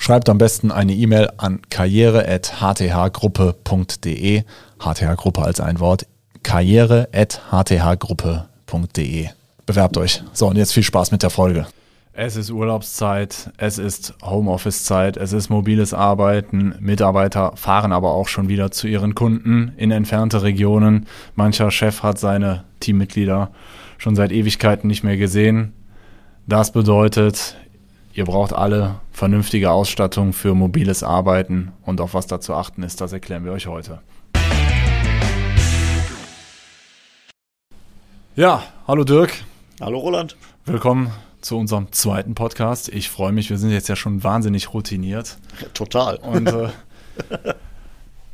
Schreibt 0.00 0.28
am 0.30 0.38
besten 0.38 0.70
eine 0.70 0.94
E-Mail 0.94 1.28
an 1.36 1.60
karriere.hthgruppe.de. 1.68 4.44
HTH-Gruppe 4.78 5.42
als 5.42 5.60
ein 5.60 5.80
Wort. 5.80 6.06
karriere.hthgruppe.de. 6.44 9.28
Bewerbt 9.66 9.96
euch. 9.98 10.22
So, 10.32 10.46
und 10.46 10.56
jetzt 10.56 10.72
viel 10.72 10.84
Spaß 10.84 11.10
mit 11.10 11.24
der 11.24 11.30
Folge. 11.30 11.66
Es 12.20 12.36
ist 12.36 12.50
Urlaubszeit, 12.50 13.50
es 13.58 13.78
ist 13.78 14.14
Homeoffice-Zeit, 14.24 15.16
es 15.16 15.32
ist 15.32 15.50
mobiles 15.50 15.94
Arbeiten. 15.94 16.74
Mitarbeiter 16.80 17.52
fahren 17.56 17.92
aber 17.92 18.12
auch 18.12 18.28
schon 18.28 18.48
wieder 18.48 18.70
zu 18.70 18.88
ihren 18.88 19.14
Kunden 19.14 19.72
in 19.76 19.90
entfernte 19.90 20.42
Regionen. 20.42 21.06
Mancher 21.34 21.70
Chef 21.70 22.02
hat 22.02 22.18
seine 22.18 22.64
Teammitglieder 22.80 23.50
schon 23.98 24.16
seit 24.16 24.32
Ewigkeiten 24.32 24.88
nicht 24.88 25.04
mehr 25.04 25.16
gesehen. 25.16 25.72
Das 26.46 26.72
bedeutet, 26.72 27.56
Ihr 28.14 28.24
braucht 28.24 28.52
alle 28.52 28.96
vernünftige 29.12 29.70
Ausstattung 29.70 30.32
für 30.32 30.54
mobiles 30.54 31.02
Arbeiten 31.02 31.72
und 31.84 32.00
auf 32.00 32.14
was 32.14 32.26
da 32.26 32.40
zu 32.40 32.54
achten 32.54 32.82
ist, 32.82 33.00
das 33.00 33.12
erklären 33.12 33.44
wir 33.44 33.52
euch 33.52 33.66
heute. 33.66 34.00
Ja, 38.34 38.62
hallo 38.86 39.04
Dirk. 39.04 39.32
Hallo 39.80 39.98
Roland. 39.98 40.36
Willkommen 40.64 41.12
zu 41.40 41.56
unserem 41.58 41.92
zweiten 41.92 42.34
Podcast. 42.34 42.88
Ich 42.88 43.10
freue 43.10 43.32
mich, 43.32 43.50
wir 43.50 43.58
sind 43.58 43.70
jetzt 43.70 43.88
ja 43.88 43.96
schon 43.96 44.24
wahnsinnig 44.24 44.72
routiniert. 44.72 45.38
Total. 45.74 46.16
Und 46.16 46.48
äh, 46.48 46.68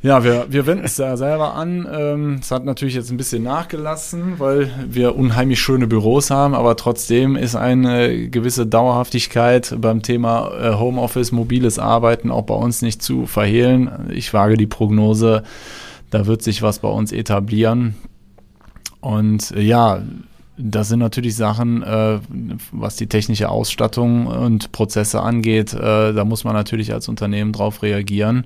Ja, 0.05 0.23
wir, 0.23 0.45
wir 0.49 0.67
wenden 0.67 0.85
es 0.85 0.97
da 0.97 1.17
selber 1.17 1.55
an. 1.55 1.87
Ähm, 1.91 2.37
es 2.39 2.51
hat 2.51 2.63
natürlich 2.63 2.93
jetzt 2.93 3.09
ein 3.09 3.17
bisschen 3.17 3.41
nachgelassen, 3.41 4.37
weil 4.37 4.69
wir 4.87 5.15
unheimlich 5.15 5.59
schöne 5.59 5.87
Büros 5.87 6.29
haben, 6.29 6.53
aber 6.53 6.75
trotzdem 6.75 7.35
ist 7.35 7.55
eine 7.55 8.29
gewisse 8.29 8.67
Dauerhaftigkeit 8.67 9.75
beim 9.81 10.03
Thema 10.03 10.51
äh, 10.61 10.75
Homeoffice, 10.75 11.31
mobiles 11.31 11.79
Arbeiten 11.79 12.29
auch 12.29 12.43
bei 12.43 12.53
uns 12.53 12.83
nicht 12.83 13.01
zu 13.01 13.25
verhehlen. 13.25 14.11
Ich 14.13 14.31
wage 14.31 14.57
die 14.57 14.67
Prognose, 14.67 15.41
da 16.11 16.27
wird 16.27 16.43
sich 16.43 16.61
was 16.61 16.77
bei 16.77 16.89
uns 16.89 17.11
etablieren. 17.11 17.95
Und 19.01 19.55
äh, 19.55 19.61
ja, 19.61 20.03
das 20.57 20.87
sind 20.87 20.99
natürlich 20.99 21.35
Sachen, 21.35 21.83
äh, 21.83 22.19
was 22.71 22.95
die 22.95 23.07
technische 23.07 23.49
Ausstattung 23.49 24.27
und 24.27 24.71
Prozesse 24.71 25.21
angeht. 25.21 25.73
Äh, 25.73 26.13
da 26.13 26.23
muss 26.23 26.43
man 26.45 26.53
natürlich 26.53 26.93
als 26.93 27.09
Unternehmen 27.09 27.51
drauf 27.51 27.83
reagieren, 27.83 28.45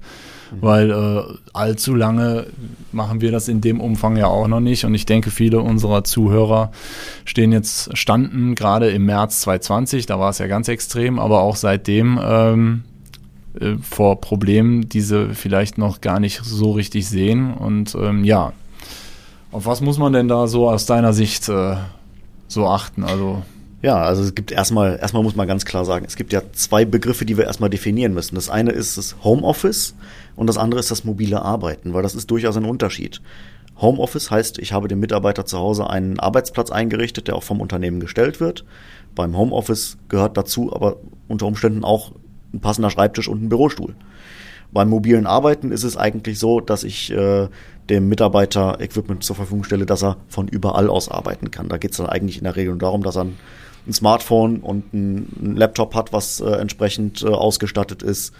mhm. 0.51 0.57
weil 0.61 0.91
äh, 0.91 1.21
allzu 1.53 1.93
lange 1.93 2.47
machen 2.91 3.21
wir 3.21 3.31
das 3.31 3.47
in 3.47 3.61
dem 3.61 3.79
Umfang 3.79 4.17
ja 4.17 4.25
auch 4.25 4.47
noch 4.47 4.59
nicht. 4.59 4.85
Und 4.85 4.95
ich 4.95 5.05
denke, 5.05 5.29
viele 5.29 5.61
unserer 5.61 6.03
Zuhörer 6.03 6.71
stehen 7.25 7.51
jetzt, 7.51 7.95
standen 7.95 8.55
gerade 8.55 8.89
im 8.89 9.05
März 9.05 9.41
2020, 9.41 10.07
da 10.07 10.19
war 10.19 10.31
es 10.31 10.39
ja 10.39 10.47
ganz 10.47 10.67
extrem, 10.67 11.19
aber 11.19 11.41
auch 11.41 11.55
seitdem 11.55 12.19
ähm, 12.23 12.83
äh, 13.59 13.75
vor 13.87 14.19
Problemen, 14.19 14.89
die 14.89 15.01
sie 15.01 15.35
vielleicht 15.35 15.77
noch 15.77 16.01
gar 16.01 16.19
nicht 16.19 16.41
so 16.43 16.71
richtig 16.71 17.07
sehen. 17.07 17.53
Und 17.53 17.93
ähm, 17.93 18.23
ja, 18.23 18.53
auf 19.51 19.67
was 19.67 19.81
muss 19.81 19.99
man 19.99 20.13
denn 20.13 20.27
da 20.27 20.47
so 20.47 20.69
aus 20.69 20.87
deiner 20.87 21.13
Sicht 21.13 21.49
äh, 21.49 21.75
so 22.49 22.67
achten? 22.67 23.03
Also 23.05 23.43
ja, 23.81 23.95
also 23.95 24.23
es 24.23 24.35
gibt 24.35 24.51
erstmal, 24.51 24.99
erstmal 24.99 25.23
muss 25.23 25.37
man 25.37 25.47
ganz 25.47 25.63
klar 25.63 25.85
sagen, 25.85 26.03
es 26.05 26.17
gibt 26.17 26.33
ja 26.33 26.41
zwei 26.51 26.83
Begriffe, 26.83 27.25
die 27.25 27.37
wir 27.37 27.45
erstmal 27.45 27.69
definieren 27.69 28.13
müssen. 28.13 28.35
Das 28.35 28.49
eine 28.49 28.71
ist 28.71 28.97
das 28.97 29.15
Homeoffice 29.23 29.95
und 30.35 30.47
das 30.47 30.57
andere 30.57 30.81
ist 30.81 30.91
das 30.91 31.05
mobile 31.05 31.41
Arbeiten, 31.41 31.93
weil 31.93 32.03
das 32.03 32.13
ist 32.13 32.29
durchaus 32.29 32.57
ein 32.57 32.65
Unterschied. 32.65 33.21
Homeoffice 33.79 34.31
heißt, 34.31 34.59
ich 34.59 34.73
habe 34.73 34.89
dem 34.89 34.99
Mitarbeiter 34.99 35.45
zu 35.45 35.57
Hause 35.57 35.89
einen 35.89 36.19
Arbeitsplatz 36.19 36.71
eingerichtet, 36.71 37.29
der 37.29 37.37
auch 37.37 37.43
vom 37.43 37.61
Unternehmen 37.61 38.01
gestellt 38.01 38.41
wird. 38.41 38.65
Beim 39.15 39.37
Homeoffice 39.37 39.97
gehört 40.09 40.35
dazu 40.35 40.73
aber 40.73 40.97
unter 41.29 41.45
Umständen 41.45 41.85
auch 41.85 42.11
ein 42.53 42.59
passender 42.59 42.89
Schreibtisch 42.89 43.29
und 43.29 43.41
ein 43.41 43.49
Bürostuhl. 43.49 43.95
Beim 44.71 44.89
mobilen 44.89 45.25
Arbeiten 45.25 45.71
ist 45.71 45.83
es 45.83 45.97
eigentlich 45.97 46.37
so, 46.37 46.59
dass 46.59 46.83
ich 46.83 47.11
äh, 47.11 47.47
dem 47.89 48.07
Mitarbeiter 48.07 48.79
Equipment 48.79 49.23
zur 49.23 49.35
Verfügung 49.35 49.63
stelle, 49.63 49.85
dass 49.85 50.03
er 50.03 50.17
von 50.27 50.47
überall 50.47 50.89
aus 50.89 51.09
arbeiten 51.09 51.49
kann. 51.49 51.69
Da 51.69 51.77
geht 51.77 51.91
es 51.91 51.97
dann 51.97 52.05
eigentlich 52.05 52.37
in 52.37 52.43
der 52.43 52.55
Regel 52.55 52.77
darum, 52.77 53.03
dass 53.03 53.15
er 53.15 53.23
ein, 53.23 53.37
ein 53.87 53.93
Smartphone 53.93 54.57
und 54.57 54.93
ein, 54.93 55.27
ein, 55.41 55.55
Laptop 55.55 55.95
hat, 55.95 56.13
was 56.13 56.39
äh, 56.39 56.51
entsprechend 56.51 57.23
äh, 57.23 57.27
ausgestattet 57.27 58.03
ist 58.03 58.33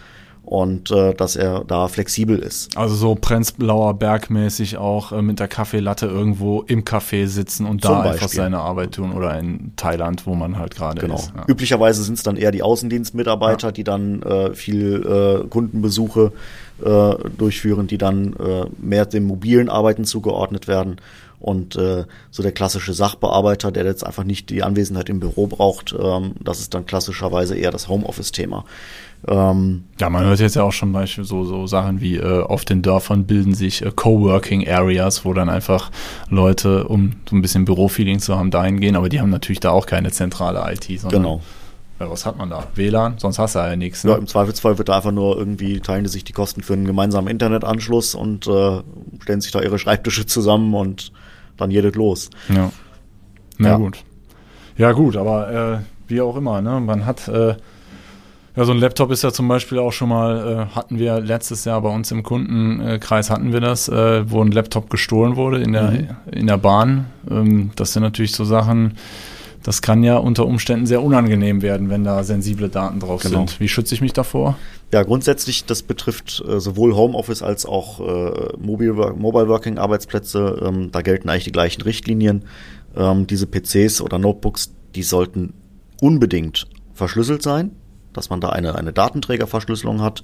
und 0.50 0.90
äh, 0.90 1.14
dass 1.14 1.36
er 1.36 1.64
da 1.64 1.88
flexibel 1.88 2.40
ist. 2.40 2.76
Also 2.76 2.96
so 2.96 3.14
Prenzlauer 3.14 3.94
Bergmäßig 3.94 4.78
auch 4.78 5.12
äh, 5.12 5.22
mit 5.22 5.40
der 5.40 5.48
Kaffeelatte 5.48 6.08
irgendwo 6.08 6.64
im 6.64 6.86
Café 6.86 7.28
sitzen 7.28 7.68
und 7.68 7.84
Zum 7.84 7.92
da 7.92 7.98
Beispiel. 8.00 8.14
einfach 8.14 8.30
seine 8.30 8.58
Arbeit 8.58 8.94
tun 8.94 9.14
oder 9.14 9.38
in 9.38 9.74
Thailand, 9.76 10.26
wo 10.26 10.34
man 10.34 10.58
halt 10.58 10.76
gerade 10.76 11.02
genau. 11.02 11.18
ist. 11.18 11.32
Ja. 11.38 11.44
Üblicherweise 11.46 12.02
sind 12.02 12.16
es 12.16 12.24
dann 12.24 12.36
eher 12.36 12.50
die 12.50 12.64
Außendienstmitarbeiter, 12.64 13.68
ja. 13.68 13.72
die 13.72 13.84
dann 13.84 14.24
äh, 14.24 14.56
viel 14.56 15.44
äh, 15.46 15.48
Kundenbesuche 15.48 16.32
äh, 16.84 17.14
durchführen, 17.38 17.86
die 17.86 18.00
dann 18.00 18.34
äh, 18.34 18.66
mehr 18.80 19.06
dem 19.06 19.26
mobilen 19.26 19.70
Arbeiten 19.70 20.04
zugeordnet 20.04 20.68
werden. 20.68 20.98
Und 21.40 21.76
äh, 21.78 22.06
so 22.32 22.44
der 22.44 22.52
klassische 22.52 22.94
Sachbearbeiter, 22.94 23.72
der 23.72 23.86
jetzt 23.86 24.06
einfach 24.06 24.26
nicht 24.26 24.50
die 24.50 24.64
Anwesenheit 24.64 25.10
im 25.10 25.20
Büro 25.20 25.48
braucht, 25.48 25.96
ähm, 25.98 26.34
das 26.42 26.60
ist 26.60 26.74
dann 26.74 26.86
klassischerweise 26.86 27.56
eher 27.56 27.72
das 27.72 27.88
Homeoffice-Thema. 27.88 28.66
Ähm, 29.28 29.84
ja, 30.00 30.10
man 30.10 30.26
hört 30.26 30.40
jetzt 30.40 30.56
ja 30.56 30.64
auch 30.64 30.72
schon 30.72 30.94
Beispiel 30.94 31.26
so, 31.26 31.44
so 31.44 31.68
Sachen 31.68 32.00
wie 32.00 32.16
äh, 32.16 32.42
auf 32.42 32.64
den 32.64 32.82
Dörfern 32.82 33.26
bilden 33.26 33.54
sich 33.54 33.86
äh, 33.86 33.92
Coworking 33.94 34.68
Areas, 34.68 35.26
wo 35.26 35.34
dann 35.34 35.50
einfach 35.50 35.92
Leute, 36.30 36.86
um 36.86 37.14
so 37.30 37.36
ein 37.36 37.42
bisschen 37.42 37.66
Bürofeeling 37.66 38.20
zu 38.20 38.38
haben, 38.38 38.52
dahin 38.52 38.80
gehen, 38.80 38.96
aber 38.96 39.10
die 39.10 39.20
haben 39.20 39.30
natürlich 39.30 39.60
da 39.60 39.72
auch 39.72 39.86
keine 39.86 40.12
zentrale 40.12 40.74
IT, 40.74 40.86
sondern 41.00 41.22
genau. 41.22 41.42
Ja, 42.00 42.10
was 42.10 42.26
hat 42.26 42.38
man 42.38 42.50
da? 42.50 42.66
WLAN? 42.76 43.18
Sonst 43.18 43.40
hast 43.40 43.56
du 43.56 43.60
ja 43.60 43.76
nichts. 43.76 44.06
Ne? 44.06 44.12
Ja, 44.12 44.18
im 44.18 44.26
Zweifelsfall 44.26 44.78
wird 44.78 44.88
da 44.88 44.96
einfach 44.96 45.12
nur 45.12 45.38
irgendwie, 45.38 45.82
teilen 45.82 46.06
die 46.06 46.10
sich 46.10 46.24
die 46.24 46.32
Kosten 46.32 46.64
für 46.64 46.74
einen 46.74 46.86
gemeinsamen 46.86 47.28
Internetanschluss 47.28 48.16
und 48.16 48.48
äh, 48.48 48.82
stellen 49.22 49.42
sich 49.42 49.52
da 49.52 49.62
ihre 49.62 49.80
Schreibtische 49.80 50.26
zusammen 50.26 50.74
und 50.76 51.12
dann 51.60 51.72
jedet 51.72 51.96
los. 51.96 52.30
Ja. 52.50 52.72
Na 53.58 53.70
ja. 53.70 53.78
gut. 53.78 54.04
Ja, 54.78 54.92
gut, 54.94 55.18
aber 55.18 55.52
äh, 55.52 55.80
wie 56.08 56.22
auch 56.22 56.36
immer, 56.38 56.62
ne? 56.62 56.80
Man 56.80 57.06
hat 57.06 57.28
äh, 57.28 57.56
ja, 58.56 58.66
so 58.66 58.74
ein 58.74 58.80
Laptop 58.80 59.12
ist 59.12 59.24
ja 59.24 59.32
zum 59.32 59.48
Beispiel 59.48 59.80
auch 59.80 59.94
schon 59.94 60.10
mal, 60.10 60.68
äh, 60.70 60.76
hatten 60.76 61.00
wir 61.00 61.20
letztes 61.22 61.66
Jahr 61.66 61.82
bei 61.82 61.90
uns 61.90 62.12
im 62.12 62.24
Kundenkreis 62.24 63.30
hatten 63.30 63.54
wir 63.54 63.62
das, 63.62 63.88
äh, 63.88 64.30
wo 64.30 64.42
ein 64.42 64.52
Laptop 64.52 64.90
gestohlen 64.90 65.36
wurde 65.36 65.62
in 65.62 65.72
der, 65.72 65.92
mhm. 65.92 66.08
in 66.32 66.48
der 66.48 66.58
Bahn. 66.58 67.06
Ähm, 67.30 67.72
das 67.76 67.94
sind 67.94 68.04
natürlich 68.04 68.34
so 68.34 68.44
Sachen, 68.44 68.98
das 69.70 69.84
kann 69.84 70.02
ja 70.02 70.18
unter 70.18 70.48
Umständen 70.48 70.88
sehr 70.88 71.04
unangenehm 71.04 71.62
werden, 71.62 71.92
wenn 71.92 72.04
da 72.04 72.24
sensible 72.24 72.70
Daten 72.70 73.00
drauf 73.00 73.22
genau. 73.22 73.46
sind. 73.46 73.60
Wie 73.60 73.68
schütze 73.68 73.94
ich 73.94 74.02
mich 74.02 74.14
davor? 74.14 74.58
Ja, 74.92 75.04
grundsätzlich, 75.04 75.64
das 75.66 75.84
betrifft 75.84 76.44
äh, 76.44 76.60
sowohl 76.60 76.96
Homeoffice 76.96 77.44
als 77.44 77.68
auch 77.68 78.00
äh, 78.00 78.58
Mobile, 78.58 79.14
Mobile 79.16 79.48
Working 79.48 79.78
Arbeitsplätze. 79.78 80.60
Ähm, 80.66 80.90
da 80.92 81.04
gelten 81.04 81.30
eigentlich 81.30 81.44
die 81.44 81.52
gleichen 81.52 81.84
Richtlinien. 81.84 82.46
Ähm, 82.96 83.28
diese 83.28 83.46
PCs 83.46 84.02
oder 84.02 84.18
Notebooks, 84.18 84.74
die 84.96 85.04
sollten 85.04 85.54
unbedingt 86.02 86.66
verschlüsselt 86.96 87.44
sein 87.44 87.70
dass 88.14 88.30
man 88.30 88.42
da 88.42 88.50
eine, 88.50 88.76
eine 88.76 88.94
Datenträgerverschlüsselung 88.94 90.02
hat 90.02 90.24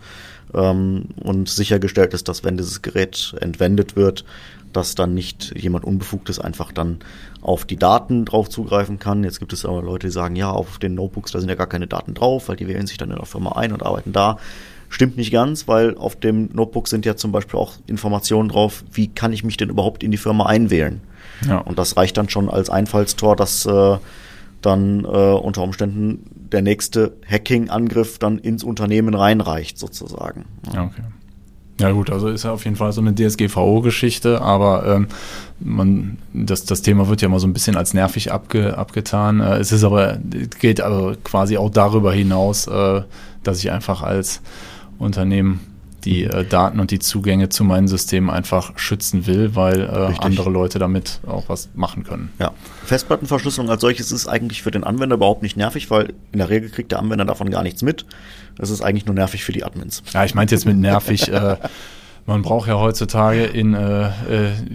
ähm, 0.53 1.05
und 1.21 1.49
sichergestellt 1.49 2.13
ist, 2.13 2.27
dass 2.27 2.43
wenn 2.43 2.57
dieses 2.57 2.81
Gerät 2.81 3.35
entwendet 3.39 3.95
wird, 3.95 4.25
dass 4.73 4.95
dann 4.95 5.13
nicht 5.13 5.53
jemand 5.57 5.85
Unbefugtes 5.85 6.39
einfach 6.39 6.71
dann 6.71 6.99
auf 7.41 7.65
die 7.65 7.77
Daten 7.77 8.25
drauf 8.25 8.49
zugreifen 8.49 8.99
kann. 8.99 9.23
Jetzt 9.23 9.39
gibt 9.39 9.53
es 9.53 9.65
aber 9.65 9.81
Leute, 9.81 10.07
die 10.07 10.13
sagen, 10.13 10.35
ja, 10.35 10.51
auf 10.51 10.79
den 10.79 10.95
Notebooks, 10.95 11.31
da 11.31 11.39
sind 11.39 11.49
ja 11.49 11.55
gar 11.55 11.67
keine 11.67 11.87
Daten 11.87 12.13
drauf, 12.13 12.49
weil 12.49 12.57
die 12.57 12.67
wählen 12.67 12.87
sich 12.87 12.97
dann 12.97 13.11
in 13.11 13.15
der 13.15 13.25
Firma 13.25 13.53
ein 13.53 13.71
und 13.71 13.83
arbeiten 13.83 14.11
da. 14.11 14.37
Stimmt 14.89 15.17
nicht 15.17 15.31
ganz, 15.31 15.67
weil 15.67 15.97
auf 15.97 16.15
dem 16.15 16.49
Notebook 16.53 16.87
sind 16.87 17.05
ja 17.05 17.15
zum 17.15 17.31
Beispiel 17.31 17.59
auch 17.59 17.73
Informationen 17.87 18.49
drauf, 18.49 18.83
wie 18.91 19.07
kann 19.07 19.33
ich 19.33 19.43
mich 19.43 19.57
denn 19.57 19.69
überhaupt 19.69 20.03
in 20.03 20.11
die 20.11 20.17
Firma 20.17 20.45
einwählen. 20.45 21.01
Ja. 21.47 21.57
Und 21.59 21.79
das 21.79 21.97
reicht 21.97 22.17
dann 22.17 22.29
schon 22.29 22.49
als 22.49 22.69
Einfallstor, 22.69 23.35
dass 23.35 23.65
äh, 23.65 23.97
dann 24.61 25.05
äh, 25.05 25.07
unter 25.07 25.63
Umständen 25.63 26.34
der 26.55 26.61
nächste 26.61 27.17
Hacking-Angriff 27.29 28.17
dann 28.17 28.39
ins 28.39 28.63
Unternehmen 28.63 29.13
reinreicht, 29.13 29.77
sozusagen. 29.77 30.45
Ja, 30.73 30.85
okay. 30.85 31.03
Ja 31.77 31.91
gut, 31.91 32.09
also 32.09 32.29
ist 32.29 32.45
ja 32.45 32.53
auf 32.53 32.63
jeden 32.63 32.77
Fall 32.77 32.93
so 32.93 33.01
eine 33.01 33.13
DSGVO-Geschichte, 33.13 34.41
aber 34.41 34.87
ähm, 34.87 35.07
man, 35.59 36.17
das, 36.33 36.63
das 36.63 36.81
Thema 36.81 37.09
wird 37.09 37.21
ja 37.21 37.27
mal 37.27 37.41
so 37.41 37.47
ein 37.47 37.53
bisschen 37.53 37.75
als 37.75 37.93
nervig 37.93 38.31
abge, 38.31 38.77
abgetan. 38.77 39.41
Äh, 39.41 39.57
es 39.57 39.73
ist 39.73 39.83
aber, 39.83 40.17
geht 40.59 40.79
aber 40.79 41.17
quasi 41.25 41.57
auch 41.57 41.69
darüber 41.69 42.13
hinaus, 42.13 42.67
äh, 42.67 43.01
dass 43.43 43.59
ich 43.59 43.71
einfach 43.71 44.03
als 44.03 44.41
Unternehmen 44.99 45.59
die 46.05 46.23
äh, 46.23 46.45
Daten 46.45 46.79
und 46.79 46.91
die 46.91 46.99
Zugänge 46.99 47.49
zu 47.49 47.63
meinen 47.63 47.87
Systemen 47.87 48.29
einfach 48.29 48.77
schützen 48.77 49.25
will, 49.25 49.55
weil 49.55 49.81
äh, 49.81 50.13
andere 50.23 50.49
Leute 50.49 50.79
damit 50.79 51.19
auch 51.27 51.49
was 51.49 51.69
machen 51.73 52.03
können. 52.03 52.31
Ja. 52.39 52.53
Festplattenverschlüsselung 52.85 53.69
als 53.69 53.81
solches 53.81 54.11
ist 54.11 54.27
eigentlich 54.27 54.61
für 54.61 54.71
den 54.71 54.83
Anwender 54.83 55.15
überhaupt 55.15 55.41
nicht 55.41 55.57
nervig, 55.57 55.89
weil 55.89 56.13
in 56.31 56.39
der 56.39 56.49
Regel 56.49 56.69
kriegt 56.69 56.91
der 56.91 56.99
Anwender 56.99 57.25
davon 57.25 57.49
gar 57.49 57.63
nichts 57.63 57.81
mit. 57.81 58.05
Das 58.57 58.69
ist 58.69 58.81
eigentlich 58.81 59.05
nur 59.05 59.15
nervig 59.15 59.43
für 59.43 59.51
die 59.51 59.63
Admins. 59.63 60.03
Ja, 60.13 60.23
ich 60.23 60.35
meinte 60.35 60.55
jetzt 60.55 60.65
mit 60.65 60.77
nervig, 60.77 61.27
äh, 61.27 61.57
man 62.27 62.41
braucht 62.41 62.67
ja 62.67 62.79
heutzutage 62.79 63.43
in 63.43 63.75
äh, 63.75 64.07
äh, 64.07 64.11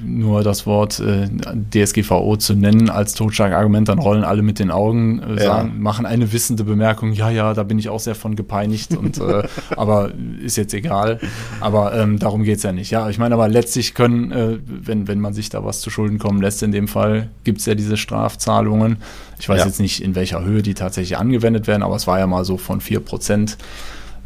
nur 0.05 0.45
das 0.45 0.67
Wort 0.67 1.01
äh, 1.01 1.29
DSGVO 1.75 2.37
zu 2.37 2.55
nennen 2.55 2.89
als 2.89 3.15
Totschlagargument, 3.15 3.89
dann 3.89 3.99
rollen 3.99 4.23
alle 4.23 4.43
mit 4.43 4.61
den 4.61 4.71
Augen, 4.71 5.21
äh, 5.21 5.43
sagen, 5.43 5.73
ja. 5.75 5.81
machen 5.81 6.07
eine 6.07 6.33
wissende 6.33 6.63
Bemerkung, 6.63 7.13
ja, 7.13 7.29
ja, 7.29 7.53
da 7.53 7.65
bin 7.65 7.81
ich 7.81 7.89
auch 7.89 7.99
sehr 7.99 8.15
von 8.15 8.37
gepeinigt 8.37 8.97
und 8.97 9.19
äh, 9.19 9.49
aber 9.77 10.13
ist 10.41 10.57
jetzt 10.57 10.75
egal. 10.75 11.19
Aber 11.61 11.93
ähm, 11.95 12.21
darum 12.21 12.45
geht's 12.45 12.63
ja 12.63 12.71
nicht. 12.71 12.93
Ja, 12.93 13.11
ich 13.11 13.19
meine, 13.19 13.35
aber 13.35 13.49
letztlich 13.49 13.95
können, 13.95 14.31
äh, 14.31 14.59
wenn, 14.65 15.09
wenn 15.09 15.19
man 15.19 15.35
sich 15.35 15.49
da 15.49 15.65
was 15.65 15.81
zu 15.81 15.91
Schulden 15.91 16.21
kommen 16.21 16.41
lässt, 16.41 16.63
in 16.63 16.71
dem 16.71 16.87
Fall 16.87 17.31
gibt's 17.43 17.67
ja 17.67 17.75
diese 17.75 17.97
Strafzahlungen. 17.97 18.99
Ich 19.41 19.49
weiß 19.49 19.61
ja. 19.61 19.67
jetzt 19.67 19.81
nicht, 19.81 20.05
in 20.05 20.15
welcher 20.15 20.45
Höhe 20.45 20.63
die 20.63 20.75
tatsächlich 20.75 21.19
angewendet 21.19 21.67
werden, 21.67 21.83
aber 21.83 21.97
es 21.97 22.07
war 22.07 22.21
ja 22.21 22.29
mal 22.29 22.45
so 22.45 22.59
von 22.59 22.81
vier 22.81 23.01
Prozent 23.01 23.59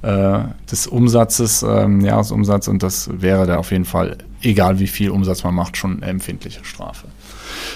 äh, 0.05 0.45
des 0.71 0.87
Umsatzes, 0.87 1.63
ähm, 1.63 2.01
Jahresumsatz 2.03 2.69
und 2.69 2.83
das 2.83 3.09
wäre 3.13 3.47
dann 3.47 3.59
auf 3.59 3.71
jeden 3.71 3.87
Fall, 3.87 4.19
egal 4.43 4.79
wie 4.79 4.87
viel 4.87 5.11
Umsatz 5.11 5.45
man 5.45 5.55
macht, 5.55 5.77
schon 5.77 6.03
eine 6.03 6.11
empfindliche 6.11 6.65
Strafe. 6.65 7.07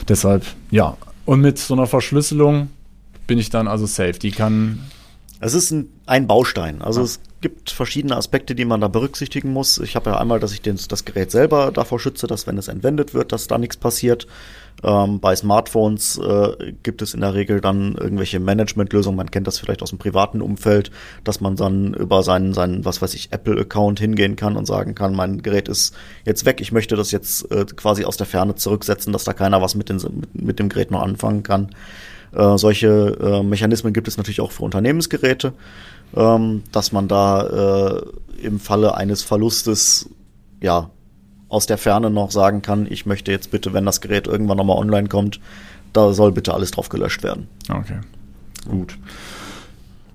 Deshalb, 0.09 0.45
ja. 0.71 0.97
Und 1.25 1.41
mit 1.41 1.59
so 1.59 1.75
einer 1.75 1.87
Verschlüsselung 1.87 2.71
bin 3.27 3.39
ich 3.39 3.51
dann 3.51 3.69
also 3.69 3.87
safe. 3.87 4.15
Die 4.15 4.31
kann. 4.31 4.81
Es 5.40 5.55
ist 5.55 5.70
ein, 5.70 5.88
ein 6.06 6.26
Baustein. 6.26 6.82
Also 6.82 7.00
ja. 7.00 7.05
es 7.05 7.20
gibt 7.40 7.70
verschiedene 7.70 8.17
Aspekte, 8.17 8.55
die 8.55 8.64
man 8.64 8.81
da 8.81 8.88
berücksichtigen 8.88 9.52
muss. 9.52 9.79
Ich 9.79 9.94
habe 9.94 10.11
ja 10.11 10.19
einmal, 10.19 10.40
dass 10.40 10.52
ich 10.52 10.62
den, 10.62 10.79
das 10.88 11.05
Gerät 11.05 11.31
selber 11.31 11.70
davor 11.70 12.00
schütze, 12.00 12.26
dass 12.26 12.46
wenn 12.46 12.58
es 12.58 12.67
entwendet 12.67 13.14
wird, 13.14 13.31
dass 13.31 13.46
da 13.46 13.58
nichts 13.58 13.76
passiert. 13.76 14.26
Ähm, 14.82 15.20
bei 15.20 15.35
Smartphones 15.37 16.19
äh, 16.19 16.73
gibt 16.82 17.02
es 17.02 17.14
in 17.14 17.20
der 17.20 17.35
Regel 17.35 17.61
dann 17.61 17.94
irgendwelche 17.94 18.40
Managementlösungen. 18.40 19.17
Man 19.17 19.31
kennt 19.31 19.46
das 19.46 19.58
vielleicht 19.58 19.82
aus 19.82 19.90
dem 19.90 19.99
privaten 19.99 20.40
Umfeld, 20.40 20.90
dass 21.23 21.40
man 21.40 21.55
dann 21.55 21.94
über 21.94 22.23
seinen, 22.23 22.52
seinen 22.52 22.85
was 22.85 23.00
weiß 23.00 23.14
ich, 23.14 23.32
Apple-Account 23.32 24.00
hingehen 24.00 24.35
kann 24.35 24.56
und 24.56 24.67
sagen 24.67 24.94
kann, 24.94 25.14
mein 25.14 25.43
Gerät 25.43 25.69
ist 25.69 25.94
jetzt 26.25 26.44
weg. 26.46 26.61
Ich 26.61 26.73
möchte 26.73 26.96
das 26.96 27.12
jetzt 27.12 27.50
äh, 27.52 27.64
quasi 27.64 28.05
aus 28.05 28.17
der 28.17 28.26
Ferne 28.26 28.56
zurücksetzen, 28.56 29.12
dass 29.12 29.25
da 29.25 29.32
keiner 29.32 29.62
was 29.62 29.76
mit, 29.76 29.88
den, 29.88 29.96
mit, 29.96 30.43
mit 30.43 30.58
dem 30.58 30.69
Gerät 30.69 30.90
noch 30.90 31.02
anfangen 31.02 31.44
kann. 31.44 31.70
Äh, 32.33 32.59
solche 32.59 33.17
äh, 33.21 33.43
Mechanismen 33.43 33.93
gibt 33.93 34.09
es 34.09 34.17
natürlich 34.17 34.41
auch 34.41 34.53
für 34.53 34.63
Unternehmensgeräte, 34.63 35.53
ähm, 36.17 36.63
dass 36.73 36.93
man 36.93 37.09
da 37.09 37.97
äh, 37.97 38.03
im 38.43 38.61
Falle 38.61 38.95
eines 38.95 39.23
Verlustes 39.23 40.09
ja 40.61 40.91
aus 41.49 41.67
der 41.67 41.79
Ferne 41.79 42.11
noch 42.11 42.31
sagen 42.31 42.63
kann, 42.63 42.87
ich 42.91 43.07
möchte 43.07 43.31
jetzt 43.31 43.51
bitte, 43.51 43.73
wenn 43.73 43.87
das 43.87 44.01
Gerät 44.01 44.27
irgendwann 44.27 44.59
nochmal 44.59 44.77
online 44.77 45.09
kommt, 45.09 45.41
da 45.93 46.13
soll 46.13 46.33
bitte 46.33 46.53
alles 46.53 46.71
drauf 46.71 46.89
gelöscht 46.91 47.23
werden. 47.23 47.49
Okay, 47.71 48.01
gut. 48.69 48.99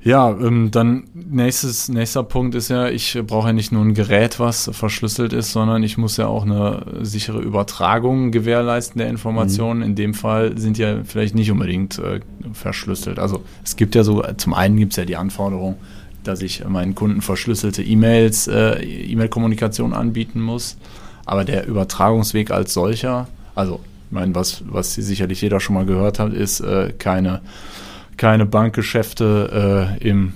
Ja, 0.03 0.31
ähm, 0.31 0.69
dann 0.69 1.05
nächstes, 1.13 1.87
nächster 1.87 2.23
Punkt 2.23 2.55
ist 2.55 2.69
ja, 2.69 2.89
ich 2.89 3.17
brauche 3.25 3.47
ja 3.47 3.53
nicht 3.53 3.71
nur 3.71 3.83
ein 3.83 3.93
Gerät, 3.93 4.37
was 4.37 4.69
verschlüsselt 4.73 5.31
ist, 5.31 5.53
sondern 5.53 5.81
ich 5.81 5.97
muss 5.97 6.17
ja 6.17 6.27
auch 6.27 6.43
eine 6.43 6.85
sichere 7.01 7.39
Übertragung 7.39 8.31
gewährleisten 8.31 8.99
der 8.99 9.07
Informationen. 9.07 9.79
Mhm. 9.79 9.85
In 9.85 9.95
dem 9.95 10.13
Fall 10.13 10.57
sind 10.57 10.77
ja 10.77 10.97
vielleicht 11.05 11.35
nicht 11.35 11.51
unbedingt 11.51 11.99
äh, 11.99 12.19
verschlüsselt. 12.51 13.17
Also 13.17 13.43
es 13.63 13.77
gibt 13.77 13.95
ja 13.95 14.03
so, 14.03 14.21
zum 14.35 14.53
einen 14.53 14.75
gibt 14.75 14.91
es 14.91 14.97
ja 14.97 15.05
die 15.05 15.15
Anforderung, 15.15 15.77
dass 16.25 16.41
ich 16.41 16.67
meinen 16.67 16.95
Kunden 16.95 17.21
verschlüsselte 17.21 17.81
E-Mails, 17.81 18.47
äh, 18.47 18.83
E-Mail-Kommunikation 18.83 19.93
anbieten 19.93 20.41
muss. 20.41 20.77
Aber 21.25 21.45
der 21.45 21.65
Übertragungsweg 21.65 22.51
als 22.51 22.73
solcher, 22.73 23.29
also 23.55 23.79
ich 24.09 24.11
meine, 24.11 24.35
was, 24.35 24.63
was 24.67 24.93
sicherlich 24.95 25.41
jeder 25.41 25.61
schon 25.61 25.75
mal 25.75 25.85
gehört 25.85 26.19
hat, 26.19 26.33
ist 26.33 26.59
äh, 26.59 26.93
keine, 26.97 27.39
keine 28.17 28.45
Bankgeschäfte 28.45 29.97
äh, 29.99 30.07
im 30.07 30.33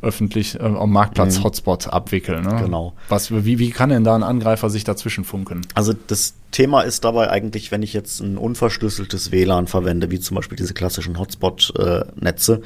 öffentlich 0.00 0.54
äh, 0.54 0.62
am 0.62 0.92
Marktplatz 0.92 1.38
mhm. 1.38 1.44
Hotspot 1.44 1.88
abwickeln. 1.88 2.44
Ne? 2.44 2.62
Genau. 2.62 2.94
Was, 3.08 3.32
wie, 3.32 3.58
wie 3.58 3.70
kann 3.70 3.90
denn 3.90 4.04
da 4.04 4.14
ein 4.14 4.22
Angreifer 4.22 4.70
sich 4.70 4.84
dazwischen 4.84 5.24
funken? 5.24 5.62
Also 5.74 5.92
das 6.06 6.34
Thema 6.52 6.82
ist 6.82 7.04
dabei 7.04 7.30
eigentlich, 7.30 7.72
wenn 7.72 7.82
ich 7.82 7.92
jetzt 7.92 8.20
ein 8.20 8.38
unverschlüsseltes 8.38 9.32
WLAN 9.32 9.66
verwende, 9.66 10.10
wie 10.10 10.20
zum 10.20 10.36
Beispiel 10.36 10.56
diese 10.56 10.74
klassischen 10.74 11.18
Hotspot-Netze, 11.18 12.54
äh, 12.54 12.60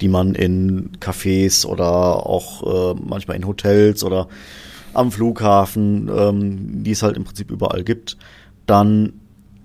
die 0.00 0.08
man 0.08 0.34
in 0.34 0.92
Cafés 1.00 1.66
oder 1.66 2.26
auch 2.26 2.94
äh, 2.94 3.00
manchmal 3.04 3.36
in 3.36 3.46
Hotels 3.46 4.04
oder 4.04 4.28
am 4.94 5.10
Flughafen, 5.10 6.08
ähm, 6.16 6.84
die 6.84 6.92
es 6.92 7.02
halt 7.02 7.16
im 7.16 7.24
Prinzip 7.24 7.50
überall 7.50 7.82
gibt, 7.82 8.16
dann 8.66 9.14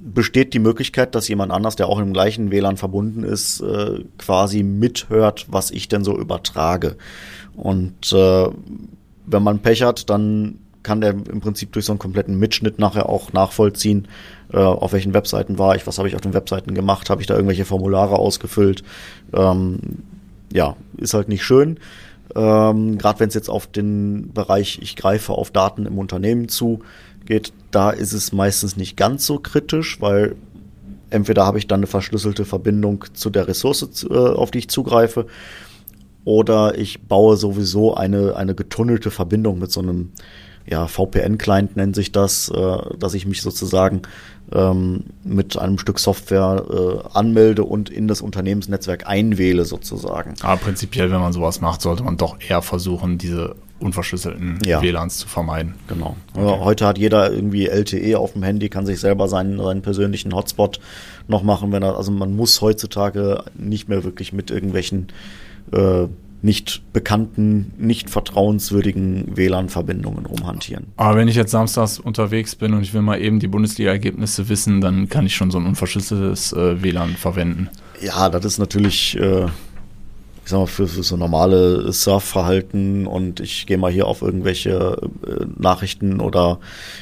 besteht 0.04 0.54
die 0.54 0.60
Möglichkeit, 0.60 1.16
dass 1.16 1.28
jemand 1.28 1.52
anders, 1.52 1.76
der 1.76 1.88
auch 1.88 2.00
im 2.00 2.14
gleichen 2.14 2.52
WLAN 2.52 2.78
verbunden 2.78 3.24
ist, 3.24 3.62
äh, 3.62 4.04
quasi 4.18 4.64
mithört, 4.64 5.46
was 5.50 5.72
ich 5.72 5.88
denn 5.88 6.04
so 6.04 6.18
übertrage. 6.18 6.98
Und 7.56 8.12
äh, 8.12 8.50
wenn 9.26 9.44
man 9.44 9.60
Pech 9.60 9.84
hat, 9.84 10.10
dann 10.10 10.60
kann 10.84 11.02
der 11.02 11.12
im 11.12 11.42
Prinzip 11.42 11.72
durch 11.74 11.86
so 11.86 11.92
einen 11.92 12.00
kompletten 12.00 12.40
Mitschnitt 12.40 12.80
nachher 12.80 13.08
auch 13.08 13.34
nachvollziehen, 13.34 14.08
äh, 14.52 14.58
auf 14.58 14.94
welchen 14.94 15.14
Webseiten 15.14 15.60
war 15.60 15.76
ich, 15.76 15.86
was 15.86 16.00
habe 16.00 16.08
ich 16.08 16.16
auf 16.16 16.22
den 16.22 16.34
Webseiten 16.34 16.74
gemacht, 16.74 17.10
habe 17.10 17.22
ich 17.22 17.28
da 17.28 17.36
irgendwelche 17.36 17.66
Formulare 17.66 18.16
ausgefüllt. 18.16 18.84
Ähm, 19.34 19.80
ja, 20.52 20.76
ist 20.98 21.14
halt 21.14 21.30
nicht 21.30 21.44
schön. 21.44 21.80
Ähm, 22.36 22.98
Gerade 22.98 23.20
wenn 23.20 23.28
es 23.28 23.36
jetzt 23.36 23.50
auf 23.50 23.68
den 23.68 24.32
Bereich, 24.34 24.80
ich 24.82 24.96
greife 24.96 25.34
auf 25.34 25.52
Daten 25.52 25.86
im 25.86 25.98
Unternehmen 25.98 26.50
zu, 26.50 26.80
geht, 27.26 27.54
da 27.72 27.92
ist 27.92 28.14
es 28.14 28.32
meistens 28.32 28.78
nicht 28.78 28.98
ganz 28.98 29.26
so 29.26 29.40
kritisch, 29.40 30.02
weil 30.02 30.36
entweder 31.10 31.46
habe 31.46 31.58
ich 31.58 31.68
dann 31.68 31.80
eine 31.80 31.88
verschlüsselte 31.88 32.46
Verbindung 32.46 33.06
zu 33.14 33.30
der 33.30 33.48
Ressource, 33.48 34.06
äh, 34.10 34.14
auf 34.16 34.52
die 34.52 34.60
ich 34.60 34.70
zugreife, 34.70 35.28
oder 36.24 36.78
ich 36.78 37.02
baue 37.02 37.36
sowieso 37.36 37.96
eine, 37.96 38.36
eine 38.36 38.54
getunnelte 38.54 39.10
Verbindung 39.10 39.60
mit 39.60 39.72
so 39.72 39.82
einem 39.82 40.12
ja, 40.68 40.88
VPN-Client 40.88 41.76
nennt 41.76 41.96
sich 41.96 42.12
das, 42.12 42.50
äh, 42.50 42.78
dass 42.98 43.14
ich 43.14 43.26
mich 43.26 43.42
sozusagen 43.42 44.04
ähm, 44.52 45.06
mit 45.24 45.58
einem 45.58 45.80
Stück 45.80 46.00
Software 46.00 46.66
äh, 46.70 47.18
anmelde 47.18 47.64
und 47.64 47.90
in 47.90 48.08
das 48.08 48.22
Unternehmensnetzwerk 48.22 49.08
einwähle 49.08 49.66
sozusagen. 49.66 50.36
Aber 50.42 50.58
prinzipiell, 50.58 51.12
wenn 51.12 51.20
man 51.20 51.34
sowas 51.34 51.62
macht, 51.62 51.82
sollte 51.82 52.04
man 52.04 52.18
doch 52.18 52.38
eher 52.40 52.62
versuchen, 52.62 53.18
diese 53.18 53.56
unverschlüsselten 53.82 54.60
ja. 54.66 54.82
WLANs 54.82 55.18
zu 55.18 55.28
vermeiden. 55.28 55.76
Genau. 55.88 56.16
Okay. 56.34 56.60
Heute 56.64 56.86
hat 56.86 56.98
jeder 56.98 57.32
irgendwie 57.32 57.68
LTE 57.68 58.18
auf 58.18 58.34
dem 58.34 58.44
Handy, 58.44 58.70
kann 58.70 58.86
sich 58.86 59.00
selber 59.00 59.28
seinen, 59.28 59.58
seinen 59.58 59.82
persönlichen 59.82 60.34
Hotspot 60.34 60.80
noch 61.28 61.44
machen, 61.44 61.72
wenn 61.72 61.84
er, 61.84 61.98
also 61.98 62.12
man 62.12 62.36
muss 62.36 62.62
heutzutage 62.62 63.44
nicht 63.56 63.90
mehr 63.90 64.04
wirklich 64.04 64.34
mit 64.34 64.52
irgendwelchen 64.52 65.08
äh, 65.72 66.08
nicht 66.44 66.82
bekannten, 66.92 67.74
nicht 67.78 68.10
vertrauenswürdigen 68.10 69.38
WLAN-Verbindungen 69.38 70.26
rumhantieren. 70.26 70.88
Aber 70.98 71.18
wenn 71.18 71.28
ich 71.28 71.36
jetzt 71.36 71.52
samstags 71.52 72.00
unterwegs 72.00 72.56
bin 72.56 72.74
und 72.74 72.82
ich 72.82 72.94
will 72.94 73.02
mal 73.02 73.22
eben 73.22 73.40
die 73.40 73.48
Bundesliga-Ergebnisse 73.48 74.50
wissen, 74.50 74.82
dann 74.82 75.08
kann 75.08 75.26
ich 75.26 75.36
schon 75.36 75.52
so 75.52 75.60
ein 75.60 75.68
unverschlüsseltes 75.68 76.54
äh, 76.54 76.82
WLAN 76.82 77.12
verwenden. 77.12 77.70
Ja, 78.02 78.30
das 78.30 78.46
ist 78.46 78.58
natürlich, 78.58 79.18
äh, 79.20 79.46
ich 80.44 80.50
sag 80.50 80.60
mal, 80.60 80.68
für, 80.68 80.88
für 80.88 81.04
so 81.04 81.18
normale 81.18 81.92
Surfverhalten 81.92 83.06
und 83.08 83.40
ich 83.40 83.66
gehe 83.68 83.78
mal 83.78 83.92
hier 83.92 84.08
auf 84.08 84.22
irgendwelche 84.22 84.98
äh, 85.26 85.46
Nachrichten 85.58 86.20
oder 86.20 86.60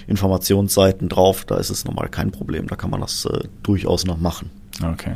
Informationsseiten 0.08 1.10
drauf, 1.10 1.46
da 1.46 1.58
ist 1.58 1.70
es 1.70 1.86
normal 1.86 2.10
kein 2.10 2.32
Problem. 2.32 2.68
Da 2.68 2.76
kann 2.76 2.90
man 2.90 3.02
das 3.02 3.26
äh, 3.26 3.48
durchaus 3.64 4.06
noch 4.06 4.18
machen. 4.18 4.50
Okay. 4.84 5.16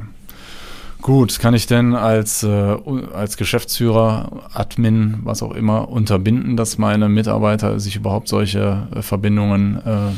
Gut, 1.03 1.37
kann 1.39 1.53
ich 1.53 1.67
denn 1.67 1.95
als, 1.95 2.43
äh, 2.43 2.77
als 3.13 3.35
Geschäftsführer, 3.35 4.49
Admin, 4.53 5.19
was 5.23 5.43
auch 5.43 5.51
immer, 5.51 5.89
unterbinden, 5.89 6.55
dass 6.55 6.77
meine 6.77 7.09
Mitarbeiter 7.09 7.77
sich 7.81 7.97
überhaupt 7.97 8.29
solche 8.29 8.87
äh, 8.95 9.01
Verbindungen 9.01 9.81
äh, 9.85 10.11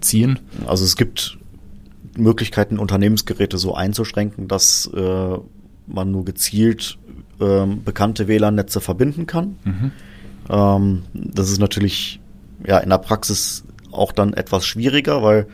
ziehen? 0.00 0.38
Also 0.64 0.84
es 0.84 0.94
gibt 0.94 1.38
Möglichkeiten, 2.16 2.78
Unternehmensgeräte 2.78 3.58
so 3.58 3.74
einzuschränken, 3.74 4.46
dass 4.46 4.88
äh, 4.94 5.38
man 5.88 6.10
nur 6.12 6.24
gezielt 6.24 6.98
ähm, 7.40 7.84
bekannte 7.84 8.28
WLAN-Netze 8.28 8.80
verbinden 8.80 9.26
kann. 9.26 9.56
Mhm. 9.64 9.92
Ähm, 10.48 11.02
das 11.12 11.50
ist 11.50 11.60
natürlich 11.60 12.20
ja 12.66 12.78
in 12.78 12.90
der 12.90 12.98
Praxis 12.98 13.64
auch 13.92 14.12
dann 14.12 14.32
etwas 14.34 14.66
schwieriger, 14.66 15.22
weil 15.22 15.46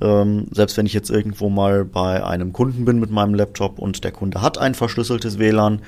ähm, 0.00 0.46
selbst 0.52 0.76
wenn 0.76 0.86
ich 0.86 0.92
jetzt 0.92 1.10
irgendwo 1.10 1.48
mal 1.48 1.84
bei 1.84 2.24
einem 2.24 2.52
Kunden 2.52 2.84
bin 2.84 3.00
mit 3.00 3.10
meinem 3.10 3.34
Laptop 3.34 3.78
und 3.78 4.04
der 4.04 4.12
Kunde 4.12 4.42
hat 4.42 4.58
ein 4.58 4.74
verschlüsseltes 4.74 5.38
WLAN, 5.38 5.80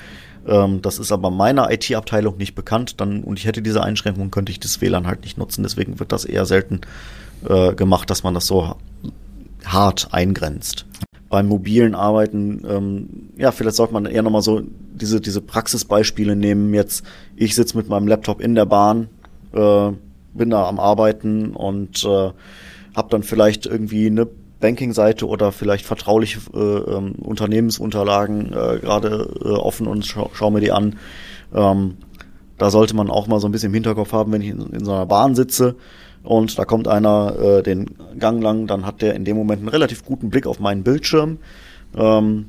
ähm, 0.46 0.82
das 0.82 0.99
ist 0.99 1.12
aber 1.12 1.30
meiner 1.30 1.70
IT-Abteilung 1.70 2.37
nicht 2.37 2.54
bekannt, 2.54 3.00
dann 3.00 3.22
und 3.22 3.38
ich 3.38 3.46
hätte 3.46 3.62
diese 3.62 3.82
Einschränkung, 3.82 4.30
könnte 4.30 4.52
ich 4.52 4.60
das 4.60 4.80
WLAN 4.80 5.06
halt 5.06 5.22
nicht 5.22 5.38
nutzen. 5.38 5.62
Deswegen 5.62 6.00
wird 6.00 6.12
das 6.12 6.25
eher 6.25 6.46
selten 6.46 6.80
äh, 7.49 7.75
gemacht, 7.75 8.10
dass 8.10 8.22
man 8.22 8.34
das 8.34 8.46
so 8.46 8.76
hart 9.64 10.08
eingrenzt. 10.12 10.87
Beim 11.30 11.46
mobilen 11.46 11.94
Arbeiten, 11.94 12.62
ähm, 12.68 13.08
ja, 13.38 13.52
vielleicht 13.52 13.76
sollte 13.76 13.94
man 13.94 14.04
eher 14.04 14.22
nochmal 14.22 14.42
so 14.42 14.62
diese, 14.92 15.20
diese 15.20 15.40
Praxisbeispiele 15.40 16.37
nehmen. 16.37 16.75
Jetzt, 16.75 17.04
ich 17.37 17.54
sitze 17.54 17.76
mit 17.76 17.88
meinem 17.88 18.08
Laptop 18.08 18.40
in 18.40 18.54
der 18.54 18.66
Bahn, 18.66 19.08
äh, 19.52 19.92
bin 20.34 20.50
da 20.50 20.68
am 20.68 20.78
Arbeiten 20.78 21.52
und 21.52 22.04
äh, 22.04 22.30
habe 22.94 23.08
dann 23.10 23.22
vielleicht 23.22 23.66
irgendwie 23.66 24.06
eine 24.06 24.26
Banking-Seite 24.60 25.26
oder 25.26 25.52
vielleicht 25.52 25.87
vertrauliche 25.87 26.40
äh, 26.52 26.58
ähm, 26.58 27.14
Unternehmensunterlagen 27.22 28.52
äh, 28.52 28.78
gerade 28.80 29.30
äh, 29.42 29.49
offen 29.49 29.87
und 29.87 30.04
scha 30.04 30.28
schaue 30.34 30.52
mir 30.52 30.60
die 30.60 30.72
an. 30.72 30.96
Ähm, 31.54 31.96
da 32.58 32.70
sollte 32.70 32.94
man 32.94 33.08
auch 33.08 33.26
mal 33.26 33.40
so 33.40 33.49
ein 33.49 33.52
bisschen 33.52 33.70
im 33.70 33.75
Hinterkopf 33.75 34.12
haben, 34.12 34.32
wenn 34.32 34.42
ich 34.42 34.50
in, 34.50 34.60
in 34.72 34.84
so 34.84 34.92
einer 34.92 35.06
Bahn 35.06 35.34
sitze 35.34 35.76
und 36.22 36.58
da 36.58 36.64
kommt 36.64 36.86
einer 36.88 37.36
äh, 37.38 37.62
den 37.62 37.86
Gang 38.18 38.42
lang, 38.42 38.66
dann 38.66 38.84
hat 38.84 39.02
der 39.02 39.14
in 39.14 39.24
dem 39.24 39.36
Moment 39.36 39.60
einen 39.60 39.68
relativ 39.68 40.04
guten 40.04 40.30
Blick 40.30 40.46
auf 40.46 40.60
meinen 40.60 40.82
Bildschirm. 40.82 41.38
Ähm, 41.96 42.46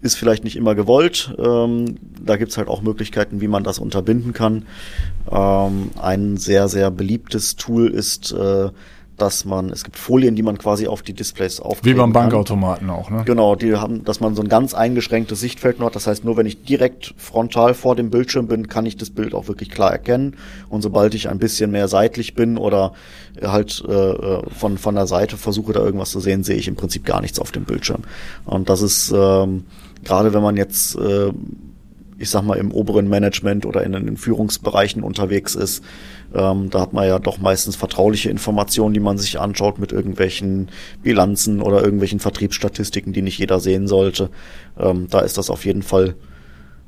ist 0.00 0.16
vielleicht 0.16 0.44
nicht 0.44 0.56
immer 0.56 0.74
gewollt. 0.74 1.34
Ähm, 1.38 1.96
da 2.24 2.36
gibt's 2.36 2.56
halt 2.56 2.68
auch 2.68 2.82
Möglichkeiten, 2.82 3.40
wie 3.40 3.48
man 3.48 3.64
das 3.64 3.78
unterbinden 3.78 4.32
kann. 4.32 4.66
Ähm, 5.30 5.90
ein 6.00 6.36
sehr, 6.36 6.68
sehr 6.68 6.90
beliebtes 6.90 7.56
Tool 7.56 7.88
ist 7.88 8.32
äh, 8.32 8.70
dass 9.18 9.44
man, 9.44 9.70
es 9.70 9.84
gibt 9.84 9.96
Folien, 9.96 10.36
die 10.36 10.42
man 10.42 10.58
quasi 10.58 10.86
auf 10.86 11.02
die 11.02 11.12
Displays 11.12 11.60
aufkleben 11.60 11.96
Wie 11.96 12.00
beim 12.00 12.12
Bankautomaten 12.12 12.88
auch, 12.90 13.10
ne? 13.10 13.22
Genau, 13.24 13.54
die 13.54 13.74
haben, 13.76 14.04
dass 14.04 14.20
man 14.20 14.34
so 14.34 14.42
ein 14.42 14.48
ganz 14.48 14.74
eingeschränktes 14.74 15.40
Sichtfeld 15.40 15.78
noch 15.78 15.86
hat. 15.86 15.96
Das 15.96 16.06
heißt, 16.06 16.24
nur 16.24 16.36
wenn 16.36 16.46
ich 16.46 16.62
direkt 16.62 17.14
frontal 17.16 17.74
vor 17.74 17.96
dem 17.96 18.10
Bildschirm 18.10 18.46
bin, 18.46 18.68
kann 18.68 18.86
ich 18.86 18.96
das 18.96 19.10
Bild 19.10 19.34
auch 19.34 19.48
wirklich 19.48 19.70
klar 19.70 19.92
erkennen. 19.92 20.36
Und 20.68 20.82
sobald 20.82 21.14
ich 21.14 21.28
ein 21.28 21.38
bisschen 21.38 21.70
mehr 21.70 21.88
seitlich 21.88 22.34
bin 22.34 22.56
oder 22.56 22.92
halt 23.42 23.84
äh, 23.86 24.40
von, 24.50 24.78
von 24.78 24.94
der 24.94 25.06
Seite 25.06 25.36
versuche, 25.36 25.72
da 25.72 25.80
irgendwas 25.80 26.10
zu 26.10 26.20
sehen, 26.20 26.44
sehe 26.44 26.56
ich 26.56 26.68
im 26.68 26.76
Prinzip 26.76 27.04
gar 27.04 27.20
nichts 27.20 27.38
auf 27.38 27.52
dem 27.52 27.64
Bildschirm. 27.64 28.02
Und 28.44 28.68
das 28.68 28.82
ist 28.82 29.12
ähm, 29.14 29.64
gerade 30.04 30.32
wenn 30.32 30.42
man 30.42 30.56
jetzt 30.56 30.96
äh, 30.96 31.32
ich 32.18 32.30
sag 32.30 32.42
mal, 32.42 32.58
im 32.58 32.72
oberen 32.72 33.08
Management 33.08 33.64
oder 33.64 33.84
in 33.84 33.92
den 33.92 34.16
Führungsbereichen 34.16 35.02
unterwegs 35.02 35.54
ist. 35.54 35.84
Ähm, 36.34 36.68
da 36.70 36.80
hat 36.80 36.92
man 36.92 37.06
ja 37.06 37.18
doch 37.18 37.38
meistens 37.38 37.76
vertrauliche 37.76 38.28
Informationen, 38.28 38.92
die 38.92 39.00
man 39.00 39.18
sich 39.18 39.38
anschaut 39.40 39.78
mit 39.78 39.92
irgendwelchen 39.92 40.68
Bilanzen 41.02 41.62
oder 41.62 41.82
irgendwelchen 41.82 42.20
Vertriebsstatistiken, 42.20 43.12
die 43.12 43.22
nicht 43.22 43.38
jeder 43.38 43.60
sehen 43.60 43.86
sollte. 43.86 44.30
Ähm, 44.78 45.06
da 45.08 45.20
ist 45.20 45.38
das 45.38 45.48
auf 45.48 45.64
jeden 45.64 45.82
Fall 45.82 46.16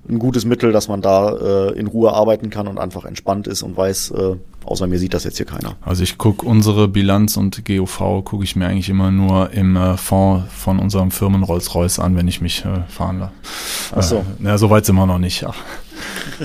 ein 0.09 0.19
gutes 0.19 0.45
Mittel, 0.45 0.73
dass 0.73 0.88
man 0.88 1.02
da 1.02 1.69
äh, 1.69 1.78
in 1.78 1.87
Ruhe 1.87 2.12
arbeiten 2.12 2.50
kann 2.50 2.69
und 2.69 2.78
einfach 2.78 3.04
entspannt 3.04 3.47
ist 3.47 3.62
und 3.62 3.76
weiß, 3.76 4.11
äh, 4.12 4.37
außer 4.64 4.87
mir 4.87 4.99
sieht 4.99 5.14
das 5.14 5.25
jetzt 5.25 5.37
hier 5.37 5.47
keiner. 5.47 5.76
Also 5.83 6.02
ich 6.02 6.19
gucke 6.19 6.47
unsere 6.47 6.88
Bilanz 6.88 7.37
und 7.37 7.64
GOV 7.64 8.25
gucke 8.25 8.45
ich 8.45 8.57
mir 8.57 8.66
eigentlich 8.66 8.88
immer 8.88 9.11
nur 9.11 9.50
im 9.52 9.76
äh, 9.76 9.97
Fonds 9.97 10.47
von 10.54 10.78
unserem 10.78 11.11
Firmen 11.11 11.42
Rolls-Royce 11.42 11.99
an, 11.99 12.16
wenn 12.16 12.28
ich 12.28 12.40
mich 12.40 12.64
äh, 12.64 12.83
fahren 12.88 13.21
lasse. 13.21 13.33
Ach 13.95 14.02
so. 14.02 14.16
Äh, 14.16 14.25
na, 14.38 14.59
so 14.59 14.71
weit 14.71 14.87
sind 14.87 14.97
wir 14.97 15.07
noch 15.07 15.19
nicht. 15.19 15.42
Ja. 15.42 15.54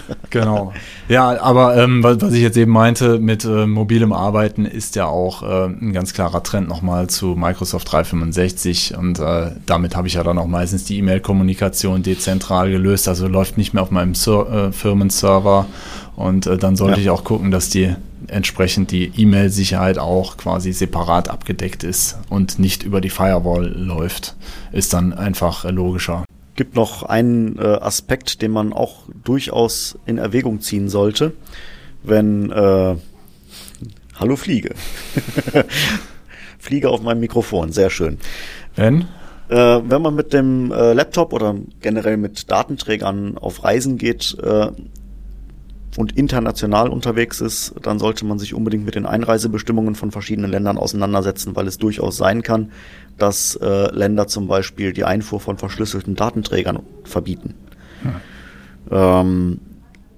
genau. 0.29 0.73
Ja, 1.07 1.41
aber 1.41 1.77
ähm, 1.77 2.03
was, 2.03 2.21
was 2.21 2.33
ich 2.33 2.41
jetzt 2.41 2.57
eben 2.57 2.71
meinte 2.71 3.19
mit 3.19 3.45
äh, 3.45 3.65
mobilem 3.65 4.13
Arbeiten 4.13 4.65
ist 4.65 4.95
ja 4.95 5.05
auch 5.05 5.43
äh, 5.43 5.65
ein 5.65 5.93
ganz 5.93 6.13
klarer 6.13 6.43
Trend 6.43 6.67
nochmal 6.67 7.07
zu 7.07 7.35
Microsoft 7.35 7.91
365 7.91 8.95
und 8.97 9.19
äh, 9.19 9.51
damit 9.65 9.95
habe 9.95 10.07
ich 10.07 10.15
ja 10.15 10.23
dann 10.23 10.37
auch 10.37 10.47
meistens 10.47 10.85
die 10.85 10.97
E-Mail-Kommunikation 10.99 12.03
dezentral 12.03 12.69
gelöst, 12.71 13.07
also 13.07 13.27
läuft 13.27 13.57
nicht 13.57 13.73
mehr 13.73 13.83
auf 13.83 13.91
meinem 13.91 14.15
Sur 14.15 14.51
äh, 14.51 14.71
Firmenserver 14.71 15.67
und 16.15 16.47
äh, 16.47 16.57
dann 16.57 16.75
sollte 16.75 16.99
ja. 16.99 17.03
ich 17.03 17.09
auch 17.09 17.23
gucken, 17.23 17.51
dass 17.51 17.69
die 17.69 17.95
entsprechend 18.27 18.91
die 18.91 19.11
E-Mail-Sicherheit 19.15 19.97
auch 19.97 20.37
quasi 20.37 20.73
separat 20.73 21.29
abgedeckt 21.29 21.83
ist 21.83 22.17
und 22.29 22.59
nicht 22.59 22.83
über 22.83 23.01
die 23.01 23.09
Firewall 23.09 23.67
läuft. 23.67 24.35
Ist 24.71 24.93
dann 24.93 25.13
einfach 25.13 25.65
äh, 25.65 25.71
logischer 25.71 26.24
gibt 26.55 26.75
noch 26.75 27.03
einen 27.03 27.57
äh, 27.57 27.61
Aspekt, 27.61 28.41
den 28.41 28.51
man 28.51 28.73
auch 28.73 29.03
durchaus 29.23 29.97
in 30.05 30.17
Erwägung 30.17 30.61
ziehen 30.61 30.89
sollte, 30.89 31.33
wenn 32.03 32.51
äh, 32.51 32.95
Hallo 34.15 34.35
Fliege. 34.37 34.73
Fliege 36.59 36.89
auf 36.89 37.01
meinem 37.01 37.19
Mikrofon, 37.19 37.71
sehr 37.71 37.89
schön. 37.89 38.17
Wenn? 38.75 39.07
Äh, 39.49 39.81
wenn 39.83 40.01
man 40.01 40.15
mit 40.15 40.33
dem 40.33 40.71
äh, 40.71 40.93
Laptop 40.93 41.33
oder 41.33 41.55
generell 41.81 42.17
mit 42.17 42.49
Datenträgern 42.49 43.37
auf 43.37 43.63
Reisen 43.63 43.97
geht, 43.97 44.37
äh, 44.41 44.71
und 45.97 46.17
international 46.17 46.89
unterwegs 46.89 47.41
ist, 47.41 47.73
dann 47.81 47.99
sollte 47.99 48.25
man 48.25 48.39
sich 48.39 48.53
unbedingt 48.53 48.85
mit 48.85 48.95
den 48.95 49.05
Einreisebestimmungen 49.05 49.95
von 49.95 50.11
verschiedenen 50.11 50.51
Ländern 50.51 50.77
auseinandersetzen, 50.77 51.55
weil 51.55 51.67
es 51.67 51.77
durchaus 51.77 52.17
sein 52.17 52.41
kann, 52.43 52.71
dass 53.17 53.55
äh, 53.55 53.91
Länder 53.93 54.27
zum 54.27 54.47
Beispiel 54.47 54.93
die 54.93 55.05
Einfuhr 55.05 55.39
von 55.39 55.57
verschlüsselten 55.57 56.15
Datenträgern 56.15 56.79
verbieten. 57.03 57.53
Hm. 58.01 58.11
Ähm, 58.91 59.59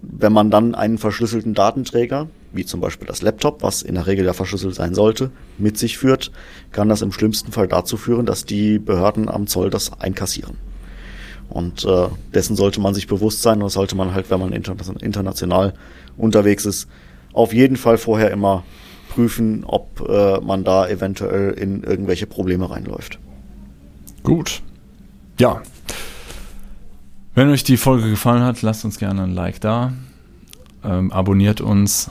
wenn 0.02 0.34
man 0.34 0.50
dann 0.52 0.74
einen 0.76 0.98
verschlüsselten 0.98 1.54
Datenträger, 1.54 2.28
wie 2.54 2.66
zum 2.66 2.80
Beispiel 2.80 3.08
das 3.08 3.22
Laptop, 3.22 3.62
was 3.62 3.82
in 3.82 3.96
der 3.96 4.08
Regel 4.08 4.26
ja 4.26 4.34
verschlüsselt 4.34 4.76
sein 4.76 4.94
sollte, 4.94 5.32
mit 5.58 5.78
sich 5.78 5.98
führt, 5.98 6.32
kann 6.72 6.90
das 6.90 7.02
im 7.02 7.12
schlimmsten 7.12 7.52
Fall 7.52 7.68
dazu 7.68 7.98
führen, 7.98 8.26
dass 8.26 8.46
die 8.46 8.80
Behörden 8.80 9.30
am 9.30 9.48
Zoll 9.48 9.70
das 9.70 10.00
einkassieren. 10.00 10.58
Und 11.50 11.86
äh, 11.86 12.08
dessen 12.34 12.56
sollte 12.56 12.82
man 12.82 12.94
sich 12.94 13.08
bewusst 13.08 13.42
sein 13.42 13.56
und 13.56 13.66
das 13.66 13.74
sollte 13.74 13.96
man 13.96 14.14
halt, 14.14 14.30
wenn 14.30 14.40
man 14.40 14.52
inter 14.52 14.76
international 15.02 15.74
unterwegs 16.18 16.66
ist, 16.66 16.88
auf 17.34 17.54
jeden 17.54 17.78
Fall 17.78 17.98
vorher 17.98 18.32
immer 18.32 18.64
prüfen, 19.10 19.64
ob 19.66 20.08
äh, 20.08 20.40
man 20.42 20.64
da 20.64 20.88
eventuell 20.88 21.52
in 21.52 21.84
irgendwelche 21.84 22.28
Probleme 22.28 22.70
reinläuft. 22.70 23.20
Gut. 24.24 24.62
Ja. 25.40 25.62
Wenn 27.34 27.50
euch 27.50 27.64
die 27.64 27.78
Folge 27.78 28.10
gefallen 28.10 28.44
hat, 28.44 28.62
lasst 28.62 28.84
uns 28.84 28.98
gerne 29.00 29.24
ein 29.24 29.34
Like 29.34 29.62
da. 29.62 29.94
Ähm, 30.84 31.12
abonniert 31.12 31.62
uns. 31.62 32.10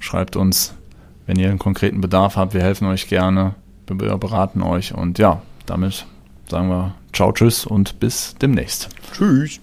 Schreibt 0.00 0.36
uns, 0.36 0.74
wenn 1.26 1.38
ihr 1.38 1.48
einen 1.48 1.58
konkreten 1.58 2.00
Bedarf 2.00 2.36
habt. 2.36 2.54
Wir 2.54 2.62
helfen 2.62 2.86
euch 2.88 3.08
gerne. 3.08 3.54
Wir 3.86 4.16
beraten 4.16 4.62
euch. 4.62 4.94
Und 4.94 5.18
ja, 5.18 5.42
damit 5.66 6.06
sagen 6.48 6.68
wir 6.68 6.94
Ciao, 7.18 7.32
tschüss 7.32 7.66
und 7.66 7.98
bis 7.98 8.36
demnächst. 8.40 8.90
Tschüss. 9.12 9.58